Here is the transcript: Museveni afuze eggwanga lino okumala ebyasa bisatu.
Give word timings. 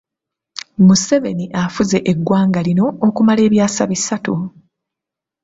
Museveni 0.87 1.45
afuze 1.63 1.97
eggwanga 2.11 2.59
lino 2.67 2.85
okumala 3.07 3.41
ebyasa 3.47 3.83
bisatu. 3.91 4.33